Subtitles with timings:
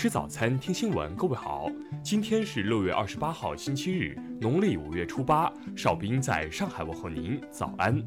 [0.00, 1.14] 吃早餐，听新闻。
[1.14, 1.70] 各位好，
[2.02, 5.52] 今天是六月二十八号，星期日，农历五月初八。
[5.76, 8.02] 邵兵在上海问候您，早安。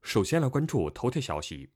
[0.00, 1.68] 首先来关注头条消息。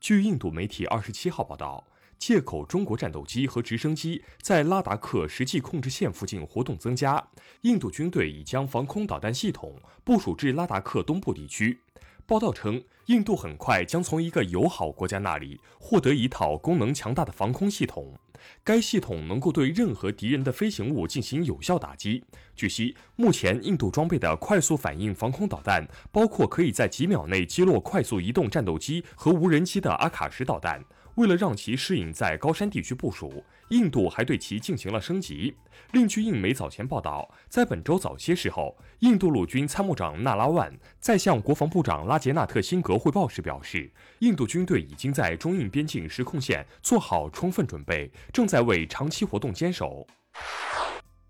[0.00, 1.86] 据印度媒体二十七号报道。
[2.18, 7.22] 借口中国战斗机和直升机在拉达克实际控制线附近活动增加，
[7.62, 11.80] 印度军队已将防空导弹系统部署至拉达克东部地区。
[12.26, 18.18] 报道称，印度很快将从一个友好国家那里获得一套功能强大的防空系统，
[18.62, 22.24] 该系统能够对任何敌人的飞行物进行有效打击。
[22.56, 30.82] 据悉，目前印度装备的快速反应防空导弹包括可以在几秒内击落快速移动战斗机和无人机的阿卡什导弹。
[31.16, 35.54] 为了让其适应在高山地区部署，印度还对其进行了升级。
[35.92, 50.06] 另据印媒早前报道，在本周早些时候，印度陆军参谋长纳拉万在向国防部长拉杰纳特辛格汇报时表示，印度军队已经在中印边境实控线做好充分准备，正在为长期活动坚守。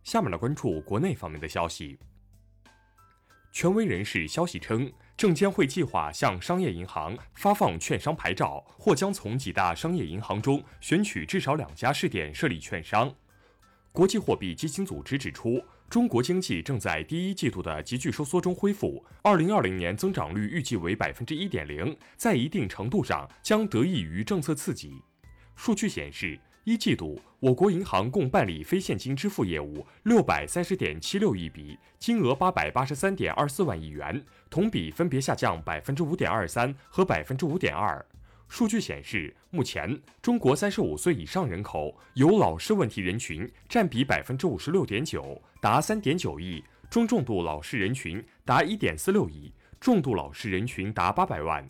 [0.02, 1.98] 下面来关注国内方面的消息。
[3.54, 4.92] 权威人士消息称。
[5.16, 13.14] 证监会计划向商业银行发放券商牌照，或将从几大商业银行中选取至少两家试点设立券商。
[13.92, 25.00] 国际货币基金组织指出，中国经济正在第一季度的急剧收缩中恢复，二零二零年增长率预计为百分之一点零，在一定程度上将得益于政策刺激。
[25.54, 26.36] 数据显示。
[26.64, 38.02] 一季度，我国银行共办理非现金支付业务六百三十点七六亿笔，金额八百八十三点二四万亿元，同比分别下降百分之五点二三和百分之五点二。
[38.48, 51.68] 数据显示，目前中国三十五岁以上人口有老视问题人群占比百分之五十六点九，达三点九亿；中重度老视人群达一点四六亿，重度老视人群达八百万。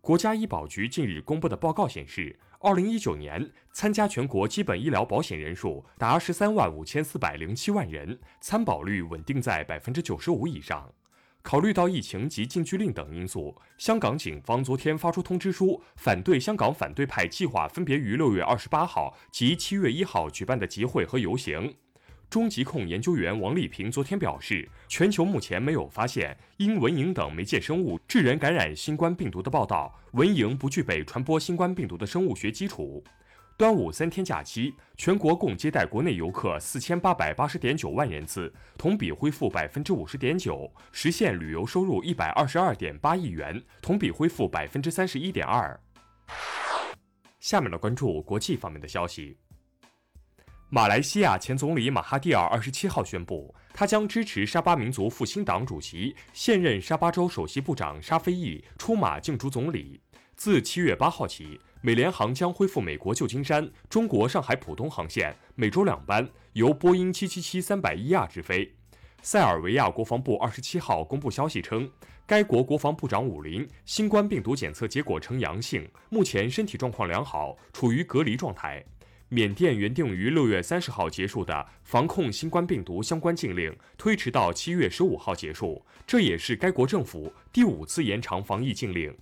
[0.00, 2.38] 国家医保局近日公布的报告显示。
[2.60, 10.92] 二零一九年参加全国基本医疗保险人数达十三万五千四百零七万人，参保率稳定在百分之九十五以上。
[11.42, 21.76] 考虑到疫情及禁聚令等因素，香港警方昨天发出通知书，反对香港反对派计划分别于六月二十八号及七月一号举办的集会和游行。
[22.28, 33.02] 中疾控研究员王丽萍昨天表示，全球目前没有发现因蚊蝇等媒介生物致人感染新冠病毒的报道，蚊蝇不具备传播新冠病毒的生物学基础。
[33.56, 45.80] 端午三天假期，全国共接待国内游客四千八百八十点九万人次，同比恢复百分之五十点九，实现旅游收入一百二十二点八亿元，同比恢复百分之三十一点二。
[47.40, 49.38] 下面来关注国际方面的消息。
[50.68, 60.00] 马来西亚前总理马哈蒂尔二十七号宣布，他将支持沙巴民族复兴党主席、现任沙巴州首席部长沙菲义出马竞逐总理。
[60.34, 68.74] 自七月八号起，美联航将恢复美国旧金山、中国上海浦东航线，每周两班，由波音七七七三百一亚直飞。
[69.22, 71.88] 塞尔维亚国防部二十七号公布消息称，
[72.26, 78.84] 该国国防部长武林新冠病毒检测结果呈阳性，目前身体状况良好，处于隔离状态。
[79.28, 89.12] 缅甸原定于六月三十号结束的防控新冠病毒相关禁令推迟到七月十五号结束，这也是该国政府第五次延长防疫禁令。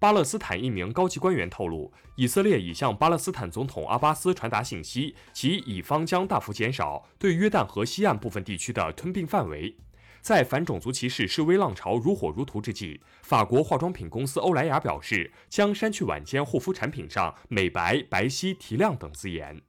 [0.00, 9.76] 巴勒斯坦一名高级官员透露，以色列已向巴勒斯坦总统阿巴斯传达信息，其以方将大幅减少对约旦河西岸部分地区的吞并范围。
[10.24, 19.60] 在反种族歧视示威浪潮如火如荼之际，法国化妆品公司欧莱雅表示将删去晚间护肤产品上美白、白皙、提亮等字眼。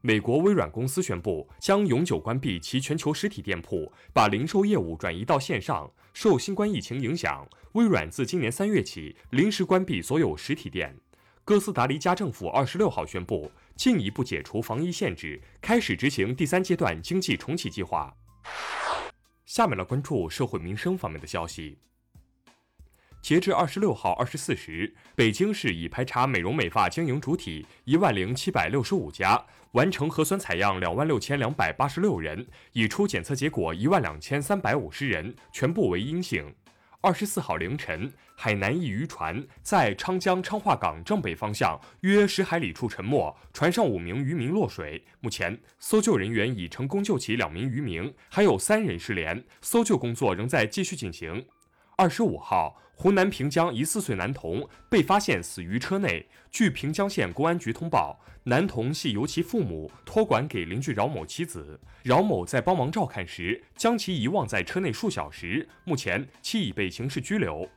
[0.00, 5.88] 美国微软公司宣布将永久关闭其全球实体店铺，把零售业务转移到线上。
[6.12, 10.96] 受新冠疫情影响，微软自今年三月起临时关闭所有实体店。
[11.44, 18.12] 哥斯达黎加政府二十六号宣布进一步解除防疫限制，开始执行第三阶段经济重启计划。
[19.52, 21.76] 下面来关注社会民生方面的消息。
[23.20, 36.54] 截至二十六号二十四时，北京市已排查美容美发经营主体一万零七百六十五家，完成核酸采样两万六千两百八十六人，已出检测结果一万两千三百五十人，全部为阴性。
[37.04, 45.04] 二十四号凌晨，海南一渔船在昌江昌化港正北方向约十海里处沉没，船上五名渔民落水。
[45.18, 51.44] 目前，搜救人员已成功救起两名渔民，还有三人失联，搜救工作仍在继续进行。
[51.96, 56.28] 二十五号，湖南平江一四岁男童被发现死于车内。
[56.50, 65.68] 据平江县公安局通报，男童系由其父母托管给邻居饶某妻子，饶某在帮忙照看时将其遗忘在车内数小时。
[65.84, 67.68] 目前，其已被刑事拘留。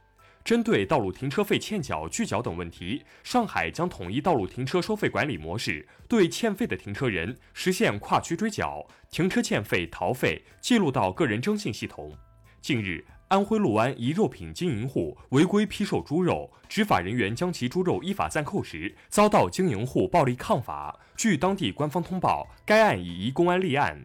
[0.44, 12.16] 针对道路停车费欠缴、拒缴等问题，上海将统一道路停车收费管理模式，对欠费的停车人实现跨区追缴，停车欠费逃费记录到个人征信系统。
[12.62, 21.00] 近日，安徽六安一肉品经营户违规批售猪肉，执法人员将其猪肉依法暂扣时，遭到经营户暴力抗法。
[21.18, 24.00] 据当地官方通报，该案已移公安立案。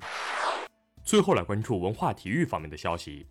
[1.04, 3.26] 最后来关注文化体育方面的消息。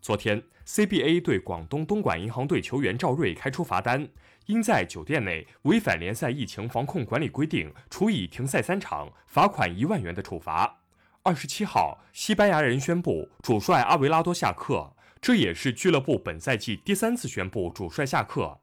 [0.00, 4.08] 昨天，CBA 对广东东莞银行队球员赵睿开出罚单，
[4.46, 10.83] 因在酒店内违反联赛疫情防控管理规定，处以停赛三场、罚款一万元的处罚。
[11.26, 18.60] 二十七号，西班牙人宣布主帅阿维拉多下课，这也是俱乐部本赛季第三次宣布主帅下课。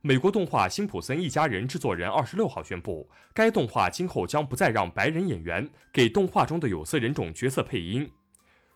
[0.00, 8.08] 美国动画《辛普森一家人》制作人二十六号宣布，该动画今后将不再让白人演员给动画中的有色人种角色配音。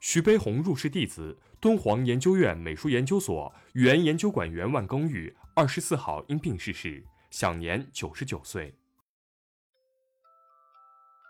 [0.00, 8.74] 徐悲鸿入室弟子，敦煌研究院美术研究所原研究馆员万庚玉二十四号因病逝世，享年九十九岁。